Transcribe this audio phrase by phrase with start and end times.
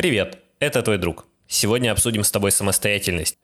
[0.00, 1.26] Привет, это твой друг.
[1.46, 3.36] Сегодня обсудим с тобой самостоятельность.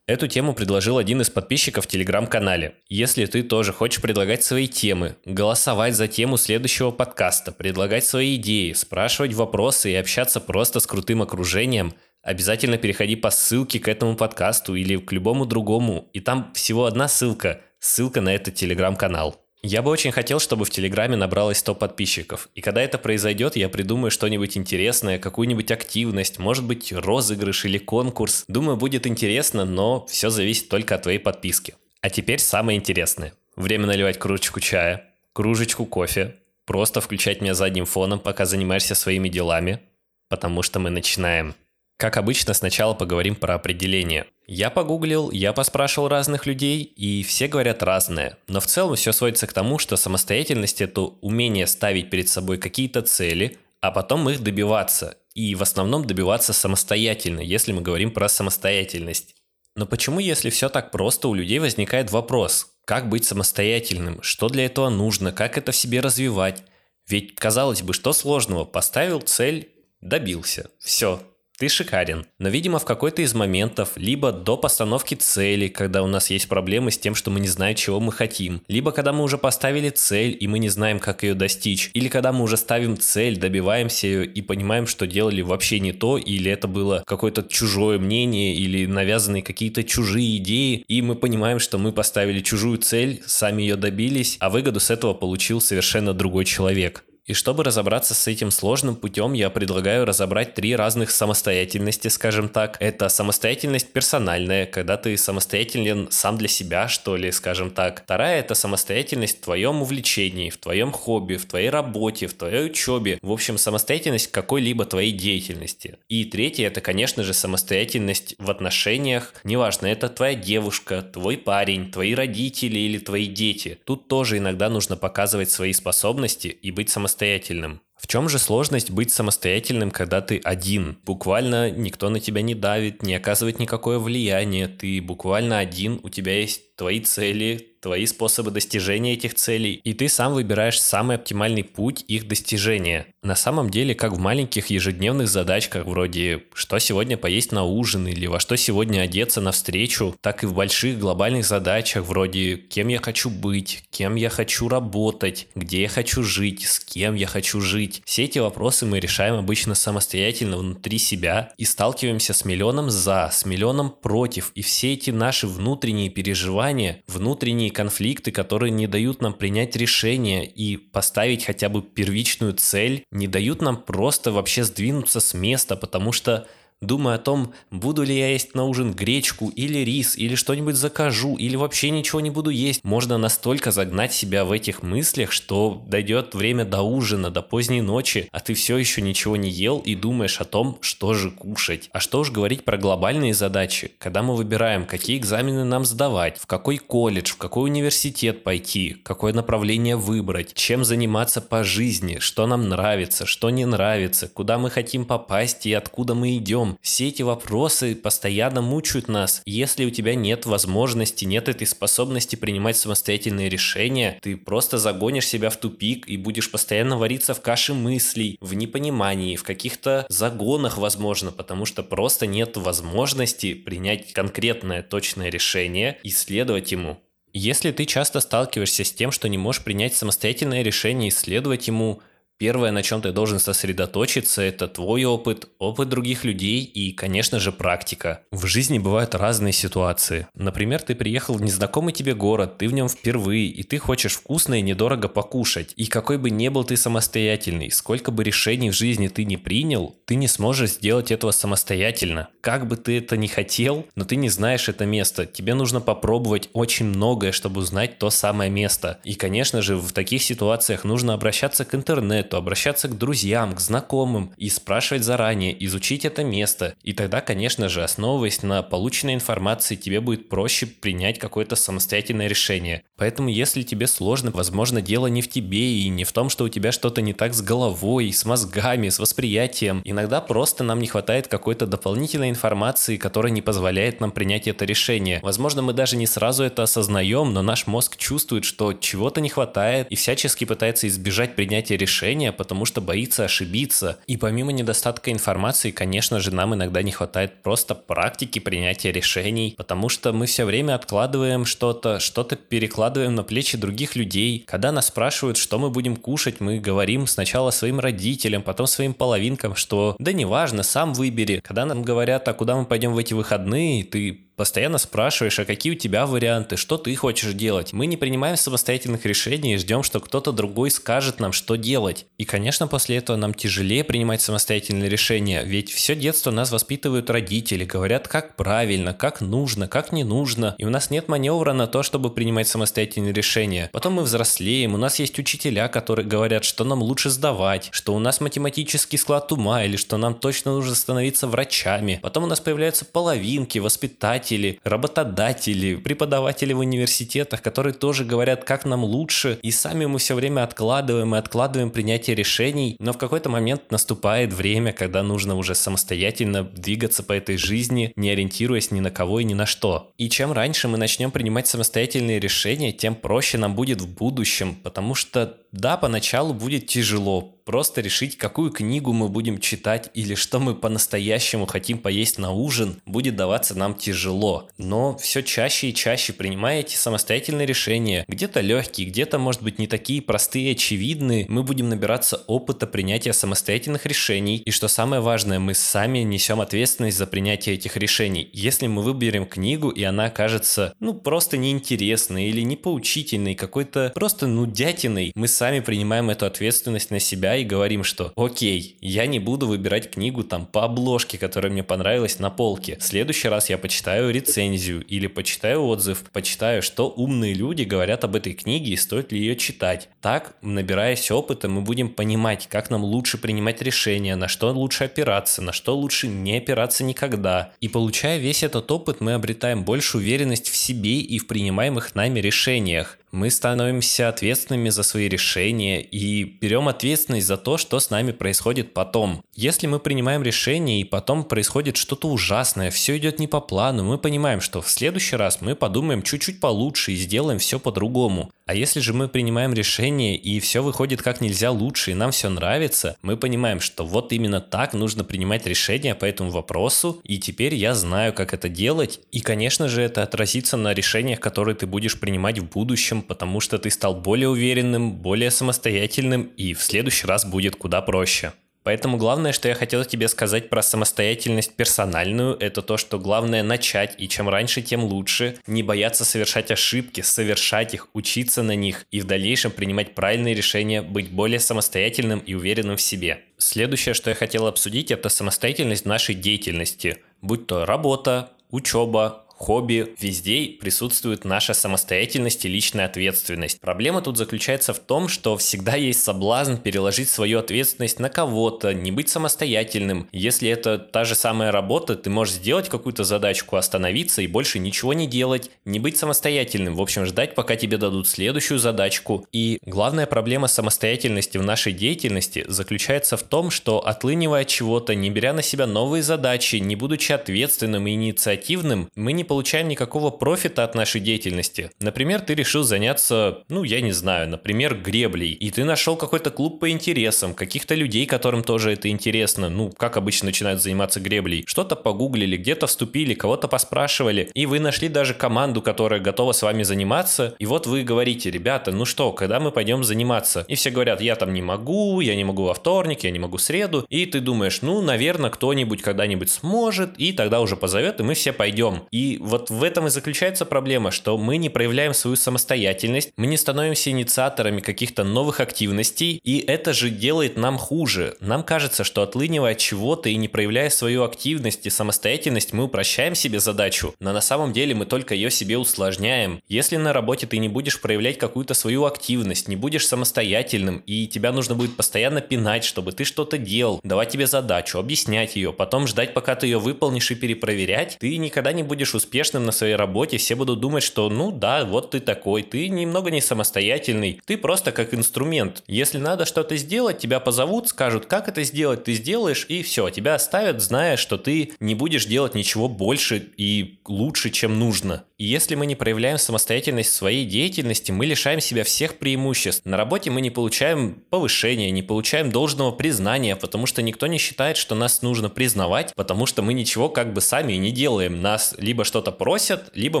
[0.04, 2.74] Эту тему предложил один из подписчиков в телеграм-канале.
[2.88, 8.72] Если ты тоже хочешь предлагать свои темы, голосовать за тему следующего подкаста, предлагать свои идеи,
[8.72, 11.94] спрашивать вопросы и общаться просто с крутым окружением,
[12.24, 17.06] обязательно переходи по ссылке к этому подкасту или к любому другому, и там всего одна
[17.06, 19.40] ссылка, ссылка на этот телеграм-канал.
[19.62, 22.48] Я бы очень хотел, чтобы в Телеграме набралось 100 подписчиков.
[22.54, 28.44] И когда это произойдет, я придумаю что-нибудь интересное, какую-нибудь активность, может быть, розыгрыш или конкурс.
[28.46, 31.74] Думаю, будет интересно, но все зависит только от твоей подписки.
[32.00, 33.34] А теперь самое интересное.
[33.56, 39.80] Время наливать кружечку чая, кружечку кофе, просто включать меня задним фоном, пока занимаешься своими делами,
[40.28, 41.56] потому что мы начинаем.
[41.96, 44.26] Как обычно, сначала поговорим про определение.
[44.50, 48.38] Я погуглил, я поспрашивал разных людей, и все говорят разное.
[48.46, 53.02] Но в целом все сводится к тому, что самостоятельность– это умение ставить перед собой какие-то
[53.02, 55.18] цели, а потом их добиваться.
[55.34, 59.34] И в основном добиваться самостоятельно, если мы говорим про самостоятельность.
[59.76, 64.64] Но почему, если все так просто, у людей возникает вопрос, как быть самостоятельным, что для
[64.64, 66.62] этого нужно, как это в себе развивать?
[67.06, 68.64] Ведь, казалось бы, что сложного?
[68.64, 69.68] Поставил цель,
[70.00, 70.70] добился.
[70.78, 71.20] Все,
[71.58, 72.24] ты шикарен.
[72.38, 76.92] Но, видимо, в какой-то из моментов, либо до постановки цели, когда у нас есть проблемы
[76.92, 80.36] с тем, что мы не знаем, чего мы хотим, либо когда мы уже поставили цель,
[80.38, 84.24] и мы не знаем, как ее достичь, или когда мы уже ставим цель, добиваемся ее
[84.24, 89.42] и понимаем, что делали вообще не то, или это было какое-то чужое мнение, или навязанные
[89.42, 94.48] какие-то чужие идеи, и мы понимаем, что мы поставили чужую цель, сами ее добились, а
[94.48, 97.04] выгоду с этого получил совершенно другой человек.
[97.28, 102.78] И чтобы разобраться с этим сложным путем, я предлагаю разобрать три разных самостоятельности, скажем так.
[102.80, 108.00] Это самостоятельность персональная, когда ты самостоятелен сам для себя, что ли, скажем так.
[108.04, 113.18] Вторая– это самостоятельность в твоем увлечении, в твоем хобби, в твоей работе, в твоей учебе.
[113.20, 115.98] В общем, самостоятельность какой-либо твоей деятельности.
[116.08, 119.34] И третья– это, конечно же, самостоятельность в отношениях.
[119.44, 123.78] Неважно, это твоя девушка, твой парень, твои родители или твои дети.
[123.84, 127.80] Тут тоже иногда нужно показывать свои способности и быть самостоятельным самостоятельным.
[127.96, 130.98] В чем же сложность быть самостоятельным, когда ты один?
[131.04, 136.38] Буквально никто на тебя не давит, не оказывает никакое влияние, ты буквально один, у тебя
[136.38, 142.04] есть твои цели, твои способы достижения этих целей, и ты сам выбираешь самый оптимальный путь
[142.08, 143.06] их достижения.
[143.22, 148.26] На самом деле, как в маленьких ежедневных задачках вроде «что сегодня поесть на ужин» или
[148.26, 152.98] «во что сегодня одеться на встречу», так и в больших глобальных задачах вроде «кем я
[153.00, 158.02] хочу быть», «кем я хочу работать», «где я хочу жить», «с кем я хочу жить».
[158.04, 163.44] Все эти вопросы мы решаем обычно самостоятельно внутри себя и сталкиваемся с миллионом «за», с
[163.44, 169.34] миллионом «против», и все эти наши внутренние переживания, внутренние внутренние конфликты, которые не дают нам
[169.34, 175.34] принять решение и поставить хотя бы первичную цель, не дают нам просто вообще сдвинуться с
[175.34, 176.46] места, потому что
[176.80, 181.36] думая о том, буду ли я есть на ужин гречку или рис, или что-нибудь закажу,
[181.36, 182.84] или вообще ничего не буду есть.
[182.84, 188.28] Можно настолько загнать себя в этих мыслях, что дойдет время до ужина, до поздней ночи,
[188.30, 191.90] а ты все еще ничего не ел и думаешь о том, что же кушать.
[191.92, 196.46] А что уж говорить про глобальные задачи, когда мы выбираем, какие экзамены нам сдавать, в
[196.46, 202.68] какой колледж, в какой университет пойти, какое направление выбрать, чем заниматься по жизни, что нам
[202.68, 206.78] нравится, что не нравится, куда мы хотим попасть и откуда мы идем, живем.
[206.82, 209.42] Все эти вопросы постоянно мучают нас.
[209.46, 215.50] Если у тебя нет возможности, нет этой способности принимать самостоятельные решения, ты просто загонишь себя
[215.50, 221.32] в тупик и будешь постоянно вариться в каше мыслей, в непонимании, в каких-то загонах, возможно,
[221.32, 226.98] потому что просто нет возможности принять конкретное точное решение и следовать ему.
[227.34, 232.00] Если ты часто сталкиваешься с тем, что не можешь принять самостоятельное решение и следовать ему,
[232.38, 237.50] Первое, на чем ты должен сосредоточиться, это твой опыт, опыт других людей и, конечно же,
[237.50, 238.22] практика.
[238.30, 240.28] В жизни бывают разные ситуации.
[240.34, 244.54] Например, ты приехал в незнакомый тебе город, ты в нем впервые, и ты хочешь вкусно
[244.54, 245.72] и недорого покушать.
[245.74, 249.96] И какой бы ни был ты самостоятельный, сколько бы решений в жизни ты не принял,
[250.04, 252.28] ты не сможешь сделать этого самостоятельно.
[252.40, 255.26] Как бы ты это ни хотел, но ты не знаешь это место.
[255.26, 259.00] Тебе нужно попробовать очень многое, чтобы узнать то самое место.
[259.02, 263.60] И, конечно же, в таких ситуациях нужно обращаться к интернету, то обращаться к друзьям, к
[263.60, 266.74] знакомым и спрашивать заранее, изучить это место.
[266.82, 272.82] И тогда, конечно же, основываясь на полученной информации, тебе будет проще принять какое-то самостоятельное решение.
[272.96, 276.48] Поэтому, если тебе сложно, возможно, дело не в тебе и не в том, что у
[276.48, 279.82] тебя что-то не так с головой, с мозгами, с восприятием.
[279.84, 285.20] Иногда просто нам не хватает какой-то дополнительной информации которая не позволяет нам принять это решение.
[285.22, 289.86] Возможно, мы даже не сразу это осознаем, но наш мозг чувствует, что чего-то не хватает
[289.90, 293.98] и всячески пытается избежать принятия решения, потому что боится ошибиться.
[294.06, 299.88] И помимо недостатка информации, конечно же, нам иногда не хватает просто практики принятия решений, потому
[299.88, 304.44] что мы все время откладываем что-то, что-то перекладываем на плечи других людей.
[304.46, 309.54] Когда нас спрашивают, что мы будем кушать, мы говорим сначала своим родителям, потом своим половинкам,
[309.54, 311.40] что да неважно, сам выбери.
[311.44, 315.72] Когда нам говорят, а куда мы пойдем в эти выходные, ты Постоянно спрашиваешь, а какие
[315.72, 317.72] у тебя варианты, что ты хочешь делать.
[317.72, 322.06] Мы не принимаем самостоятельных решений и ждем, что кто-то другой скажет нам, что делать.
[322.18, 327.64] И, конечно, после этого нам тяжелее принимать самостоятельные решения, ведь все детство нас воспитывают родители,
[327.64, 330.54] говорят, как правильно, как нужно, как не нужно.
[330.56, 333.68] И у нас нет маневра на то, чтобы принимать самостоятельные решения.
[333.72, 337.98] Потом мы взрослеем, у нас есть учителя, которые говорят, что нам лучше сдавать, что у
[337.98, 341.98] нас математический склад ума или что нам точно нужно становиться врачами.
[342.04, 344.27] Потом у нас появляются половинки, воспитатели,
[344.64, 350.14] работодатели, работодатели, преподаватели в университетах, которые тоже говорят, как нам лучше, и сами мы все
[350.14, 355.54] время откладываем и откладываем принятие решений, но в какой-то момент наступает время, когда нужно уже
[355.54, 359.90] самостоятельно двигаться по этой жизни, не ориентируясь ни на кого и ни на что.
[359.98, 364.94] И чем раньше мы начнем принимать самостоятельные решения, тем проще нам будет в будущем, потому
[364.94, 370.54] что да, поначалу будет тяжело, просто решить, какую книгу мы будем читать или что мы
[370.54, 374.50] по-настоящему хотим поесть на ужин, будет даваться нам тяжело.
[374.58, 379.66] Но все чаще и чаще принимая эти самостоятельные решения, где-то легкие, где-то, может быть, не
[379.66, 384.42] такие простые очевидные, мы будем набираться опыта принятия самостоятельных решений.
[384.44, 388.28] И что самое важное, мы сами несем ответственность за принятие этих решений.
[388.34, 394.26] Если мы выберем книгу, и она окажется, ну, просто неинтересной или не поучительной, какой-то просто
[394.26, 399.46] нудятиной, мы сами принимаем эту ответственность на себя и говорим, что окей, я не буду
[399.46, 402.76] выбирать книгу там по обложке, которая мне понравилась на полке.
[402.78, 408.16] В следующий раз я почитаю рецензию или почитаю отзыв, почитаю, что умные люди говорят об
[408.16, 409.88] этой книге и стоит ли ее читать.
[410.00, 415.42] Так, набираясь опыта, мы будем понимать, как нам лучше принимать решения, на что лучше опираться,
[415.42, 417.52] на что лучше не опираться никогда.
[417.60, 422.20] И получая весь этот опыт, мы обретаем больше уверенность в себе и в принимаемых нами
[422.20, 428.12] решениях мы становимся ответственными за свои решения и берем ответственность за то, что с нами
[428.12, 429.22] происходит потом.
[429.34, 433.98] Если мы принимаем решение и потом происходит что-то ужасное, все идет не по плану, мы
[433.98, 438.30] понимаем, что в следующий раз мы подумаем чуть-чуть получше и сделаем все по-другому.
[438.46, 442.30] А если же мы принимаем решение и все выходит как нельзя лучше и нам все
[442.30, 447.54] нравится, мы понимаем, что вот именно так нужно принимать решения по этому вопросу, и теперь
[447.54, 452.00] я знаю, как это делать, и, конечно же, это отразится на решениях, которые ты будешь
[452.00, 457.06] принимать в будущем, будущем, потому что ты стал более уверенным, более самостоятельным, и в следующий
[457.06, 458.32] раз будет куда проще.
[458.64, 463.94] Поэтому главное, что я хотел тебе сказать про самостоятельность персональную, это то, что главное начать,
[463.98, 465.38] и чем раньше, тем лучше.
[465.46, 470.82] Не бояться совершать ошибки, совершать их, учиться на них и в дальнейшем принимать правильные решения,
[470.82, 473.20] быть более самостоятельным и уверенным в себе.
[473.38, 476.98] Следующее, что я хотел обсудить, это самостоятельность нашей деятельности.
[477.22, 483.60] Будь то работа, учеба, хобби, везде присутствует наша самостоятельность и личная ответственность.
[483.60, 488.90] Проблема тут заключается в том, что всегда есть соблазн переложить свою ответственность на кого-то, не
[488.90, 490.08] быть самостоятельным.
[490.12, 494.92] Если это та же самая работа, ты можешь сделать какую-то задачку, остановиться и больше ничего
[494.92, 499.24] не делать, не быть самостоятельным, в общем, ждать, пока тебе дадут следующую задачку.
[499.32, 505.10] И главная проблема самостоятельности в нашей деятельности заключается в том, что отлынивая от чего-то, не
[505.10, 510.64] беря на себя новые задачи, не будучи ответственным и инициативным, мы не получаем никакого профита
[510.64, 511.70] от нашей деятельности.
[511.78, 516.58] Например, ты решил заняться, ну, я не знаю, например, греблей, и ты нашел какой-то клуб
[516.58, 521.44] по интересам, каких-то людей, которым тоже это интересно, ну, как обычно начинают заниматься греблей.
[521.46, 526.62] Что-то погуглили, где-то вступили, кого-то поспрашивали, и вы нашли даже команду, которая готова с вами
[526.62, 530.44] заниматься, и вот вы говорите, ребята, ну что, когда мы пойдем заниматься?
[530.48, 533.36] И все говорят, я там не могу, я не могу во вторник, я не могу
[533.36, 538.02] в среду, и ты думаешь, ну, наверное, кто-нибудь когда-нибудь сможет, и тогда уже позовет, и
[538.02, 538.84] мы все пойдем.
[538.90, 543.36] И вот в этом и заключается проблема, что мы не проявляем свою самостоятельность, мы не
[543.36, 548.16] становимся инициаторами каких-то новых активностей, и это же делает нам хуже.
[548.20, 553.14] Нам кажется, что отлынивая от чего-то и не проявляя свою активность и самостоятельность, мы упрощаем
[553.14, 556.40] себе задачу, но на самом деле мы только ее себе усложняем.
[556.48, 561.32] Если на работе ты не будешь проявлять какую-то свою активность, не будешь самостоятельным, и тебя
[561.32, 566.14] нужно будет постоянно пинать, чтобы ты что-то делал, давать тебе задачу, объяснять ее, потом ждать,
[566.14, 570.18] пока ты ее выполнишь и перепроверять, ты никогда не будешь успевать успешным на своей работе,
[570.18, 574.70] все будут думать, что ну да, вот ты такой, ты немного не самостоятельный, ты просто
[574.70, 575.62] как инструмент.
[575.66, 580.14] Если надо что-то сделать, тебя позовут, скажут, как это сделать, ты сделаешь, и все, тебя
[580.14, 585.04] оставят, зная, что ты не будешь делать ничего больше и лучше, чем нужно.
[585.16, 589.64] И если мы не проявляем самостоятельность в своей деятельности, мы лишаем себя всех преимуществ.
[589.64, 594.56] На работе мы не получаем повышения, не получаем должного признания, потому что никто не считает,
[594.56, 598.22] что нас нужно признавать, потому что мы ничего как бы сами не делаем.
[598.22, 600.00] Нас либо что-то просят, либо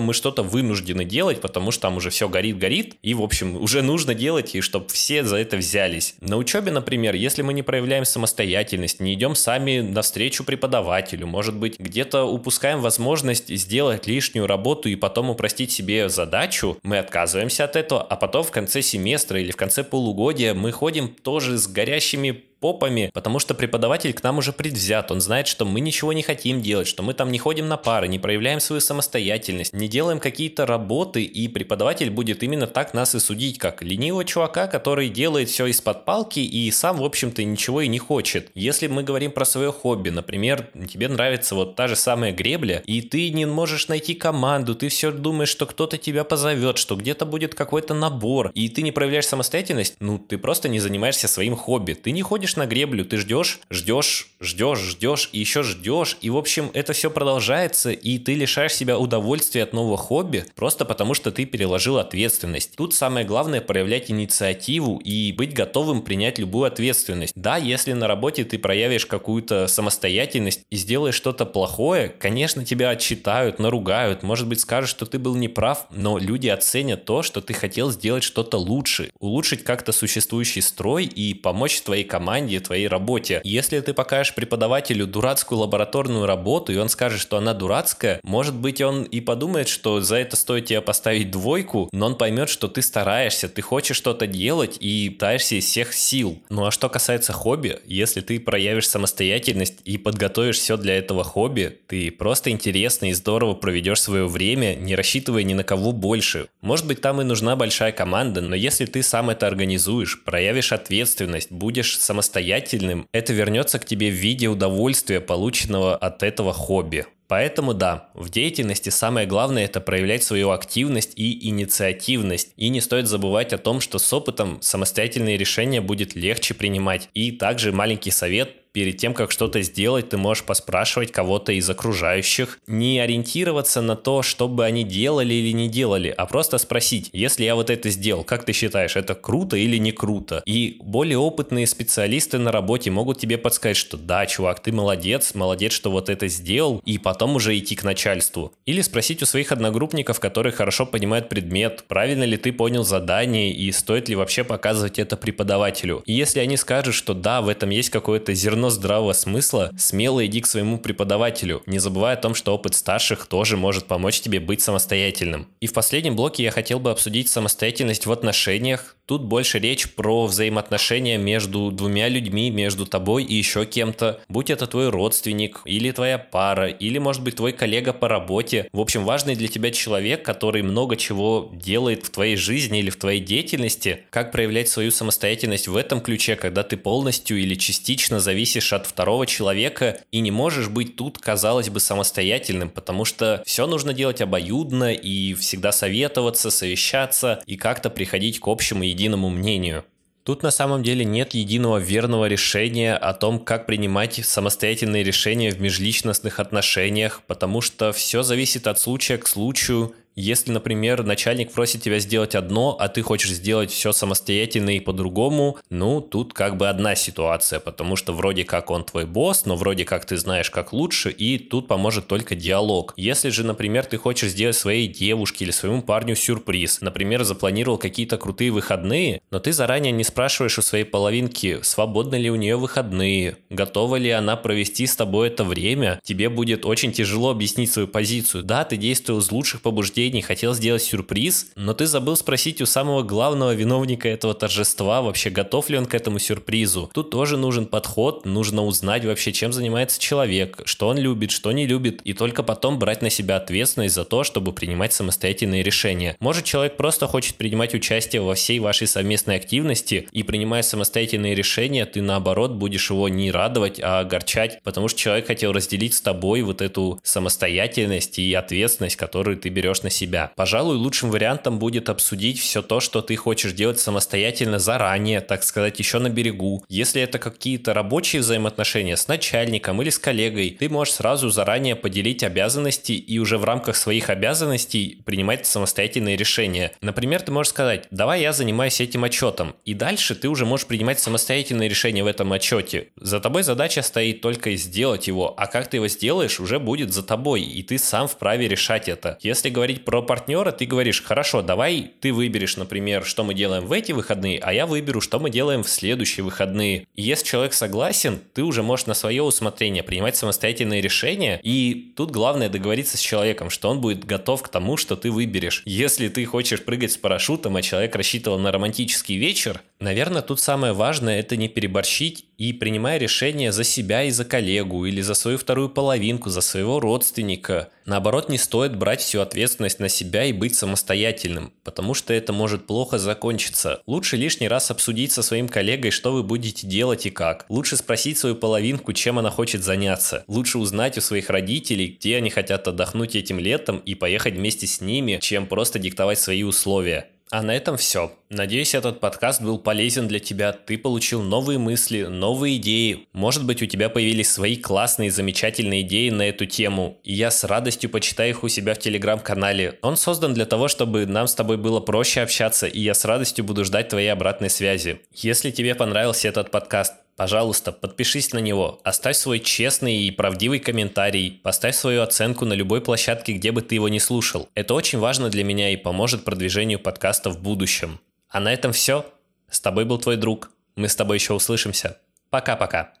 [0.00, 4.12] мы что-то вынуждены делать, потому что там уже все горит-горит, и, в общем, уже нужно
[4.12, 6.16] делать, и чтобы все за это взялись.
[6.20, 11.78] На учебе, например, если мы не проявляем самостоятельность, не идем сами навстречу преподавателю, может быть,
[11.78, 18.02] где-то упускаем возможность сделать лишнюю работу и потом упростить себе задачу, мы отказываемся от этого,
[18.02, 23.10] а потом в конце семестра или в конце полугодия мы ходим тоже с горящими попами,
[23.12, 26.88] потому что преподаватель к нам уже предвзят, он знает, что мы ничего не хотим делать,
[26.88, 31.22] что мы там не ходим на пары, не проявляем свою самостоятельность, не делаем какие-то работы,
[31.22, 36.04] и преподаватель будет именно так нас и судить, как ленивого чувака, который делает все из-под
[36.04, 38.50] палки и сам, в общем-то, ничего и не хочет.
[38.54, 43.00] Если мы говорим про свое хобби, например, тебе нравится вот та же самая гребля, и
[43.00, 47.54] ты не можешь найти команду, ты все думаешь, что кто-то тебя позовет, что где-то будет
[47.54, 52.10] какой-то набор, и ты не проявляешь самостоятельность, ну, ты просто не занимаешься своим хобби, ты
[52.10, 56.16] не ходишь выходишь на греблю, ты ждешь, ждешь, ждешь, ждешь и еще ждешь.
[56.22, 60.84] И, в общем, это все продолжается, и ты лишаешь себя удовольствия от нового хобби просто
[60.84, 62.76] потому, что ты переложил ответственность.
[62.76, 67.32] Тут самое главное проявлять инициативу и быть готовым принять любую ответственность.
[67.36, 73.58] Да, если на работе ты проявишь какую-то самостоятельность и сделаешь что-то плохое, конечно, тебя отчитают,
[73.58, 77.90] наругают, может быть, скажут, что ты был неправ, но люди оценят то, что ты хотел
[77.90, 83.40] сделать что-то лучше, улучшить как-то существующий строй и помочь твоей команде команде, твоей работе.
[83.44, 88.80] Если ты покажешь преподавателю дурацкую лабораторную работу, и он скажет, что она дурацкая, может быть,
[88.80, 92.82] он и подумает, что за это стоит тебе поставить двойку, но он поймет, что ты
[92.82, 96.38] стараешься, ты хочешь что-то делать и пытаешься из всех сил.
[96.48, 101.78] Ну а что касается хобби, если ты проявишь самостоятельность и подготовишь все для этого хобби,
[101.88, 106.48] ты просто интересно и здорово проведешь свое время, не рассчитывая ни на кого больше.
[106.60, 111.50] Может быть, там и нужна большая команда, но если ты сам это организуешь, проявишь ответственность,
[111.50, 117.06] будешь самостоятельным самостоятельным, это вернется к тебе в виде удовольствия, полученного от этого хобби.
[117.28, 122.52] Поэтому да, в деятельности самое главное это проявлять свою активность и инициативность.
[122.56, 127.10] И не стоит забывать о том, что с опытом самостоятельные решения будет легче принимать.
[127.12, 132.60] И также маленький совет перед тем, как что-то сделать, ты можешь поспрашивать кого-то из окружающих,
[132.68, 137.42] не ориентироваться на то, что бы они делали или не делали, а просто спросить, если
[137.42, 140.44] я вот это сделал, как ты считаешь, это круто или не круто?
[140.46, 145.72] И более опытные специалисты на работе могут тебе подсказать, что да, чувак, ты молодец, молодец,
[145.72, 148.52] что вот это сделал, и потом уже идти к начальству.
[148.66, 153.72] Или спросить у своих одногруппников, которые хорошо понимают предмет, правильно ли ты понял задание и
[153.72, 156.02] стоит ли вообще показывать это преподавателю.
[156.06, 160.40] И если они скажут, что да, в этом есть какое-то зерно здравого смысла, смело иди
[160.40, 164.60] к своему преподавателю, не забывая о том, что опыт старших тоже может помочь тебе быть
[164.60, 165.48] самостоятельным.
[165.60, 170.26] И в последнем блоке я хотел бы обсудить самостоятельность в отношениях, Тут больше речь про
[170.26, 174.20] взаимоотношения между двумя людьми, между тобой и еще кем-то.
[174.28, 178.68] Будь это твой родственник, или твоя пара, или, может быть, твой коллега по работе.
[178.70, 182.96] В общем, важный для тебя человек, который много чего делает в твоей жизни или в
[182.96, 184.04] твоей деятельности.
[184.10, 189.26] Как проявлять свою самостоятельность в этом ключе, когда ты полностью или частично зависишь от второго
[189.26, 194.92] человека и не можешь быть тут, казалось бы, самостоятельным, потому что все нужно делать обоюдно
[194.92, 199.84] и всегда советоваться, совещаться и как-то приходить к общему единству единому мнению.
[200.24, 205.60] Тут на самом деле нет единого верного решения о том, как принимать самостоятельные решения в
[205.60, 212.00] межличностных отношениях, потому что все зависит от случая к случаю, если, например, начальник просит тебя
[212.00, 216.96] сделать одно, а ты хочешь сделать все самостоятельно и по-другому, ну, тут как бы одна
[216.96, 221.10] ситуация, потому что вроде как он твой босс, но вроде как ты знаешь, как лучше,
[221.10, 222.94] и тут поможет только диалог.
[222.96, 228.18] Если же, например, ты хочешь сделать своей девушке или своему парню сюрприз, например, запланировал какие-то
[228.18, 233.36] крутые выходные, но ты заранее не спрашиваешь у своей половинки, свободны ли у нее выходные,
[233.50, 238.42] готова ли она провести с тобой это время, тебе будет очень тяжело объяснить свою позицию.
[238.42, 242.66] Да, ты действовал из лучших побуждений, последний хотел сделать сюрприз, но ты забыл спросить у
[242.66, 246.90] самого главного виновника этого торжества, вообще готов ли он к этому сюрпризу.
[246.94, 251.66] Тут тоже нужен подход, нужно узнать вообще, чем занимается человек, что он любит, что не
[251.66, 256.16] любит, и только потом брать на себя ответственность за то, чтобы принимать самостоятельные решения.
[256.20, 261.84] Может, человек просто хочет принимать участие во всей вашей совместной активности, и принимая самостоятельные решения,
[261.84, 266.40] ты наоборот будешь его не радовать, а огорчать, потому что человек хотел разделить с тобой
[266.40, 270.32] вот эту самостоятельность и ответственность, которую ты берешь на себя.
[270.36, 275.78] Пожалуй, лучшим вариантом будет обсудить все то, что ты хочешь делать самостоятельно заранее, так сказать,
[275.78, 276.64] еще на берегу.
[276.68, 282.22] Если это какие-то рабочие взаимоотношения с начальником или с коллегой, ты можешь сразу заранее поделить
[282.22, 286.72] обязанности и уже в рамках своих обязанностей принимать самостоятельные решения.
[286.80, 291.00] Например, ты можешь сказать, давай я занимаюсь этим отчетом, и дальше ты уже можешь принимать
[291.00, 292.88] самостоятельные решения в этом отчете.
[292.96, 297.02] За тобой задача стоит только сделать его, а как ты его сделаешь, уже будет за
[297.02, 299.18] тобой, и ты сам вправе решать это.
[299.22, 303.72] Если говорить про партнера, ты говоришь, хорошо, давай ты выберешь, например, что мы делаем в
[303.72, 306.86] эти выходные, а я выберу, что мы делаем в следующие выходные.
[306.94, 312.10] И если человек согласен, ты уже можешь на свое усмотрение принимать самостоятельные решения, и тут
[312.10, 315.62] главное договориться с человеком, что он будет готов к тому, что ты выберешь.
[315.64, 320.72] Если ты хочешь прыгать с парашютом, а человек рассчитывал на романтический вечер, наверное, тут самое
[320.72, 325.38] важное это не переборщить и принимая решение за себя и за коллегу, или за свою
[325.38, 327.70] вторую половинку, за своего родственника.
[327.84, 332.66] Наоборот, не стоит брать всю ответственность на себя и быть самостоятельным, потому что это может
[332.66, 333.80] плохо закончиться.
[333.86, 337.46] Лучше лишний раз обсудить со своим коллегой, что вы будете делать и как.
[337.48, 340.24] Лучше спросить свою половинку, чем она хочет заняться.
[340.28, 344.80] Лучше узнать у своих родителей, где они хотят отдохнуть этим летом и поехать вместе с
[344.80, 347.08] ними, чем просто диктовать свои условия.
[347.30, 348.12] А на этом все.
[348.30, 350.52] Надеюсь, этот подкаст был полезен для тебя.
[350.52, 353.06] Ты получил новые мысли, новые идеи.
[353.12, 356.98] Может быть, у тебя появились свои классные, замечательные идеи на эту тему.
[357.04, 359.78] И я с радостью почитаю их у себя в телеграм-канале.
[359.82, 363.44] Он создан для того, чтобы нам с тобой было проще общаться, и я с радостью
[363.44, 365.00] буду ждать твоей обратной связи.
[365.14, 371.40] Если тебе понравился этот подкаст, Пожалуйста, подпишись на него, оставь свой честный и правдивый комментарий,
[371.42, 374.48] поставь свою оценку на любой площадке, где бы ты его не слушал.
[374.54, 377.98] Это очень важно для меня и поможет продвижению подкаста в будущем.
[378.28, 379.04] А на этом все.
[379.50, 380.52] С тобой был твой друг.
[380.76, 381.98] Мы с тобой еще услышимся.
[382.30, 382.92] Пока-пока.